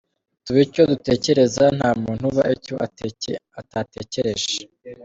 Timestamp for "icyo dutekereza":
0.67-1.63